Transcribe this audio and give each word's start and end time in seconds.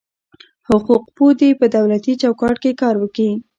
حقوق 0.69 1.03
پوه 1.15 1.31
دي 1.39 1.49
په 1.59 1.65
دولتي 1.75 2.13
چوکاټ 2.21 2.55
کي 2.63 2.71
کار 2.81 2.95
وکي. 2.99 3.29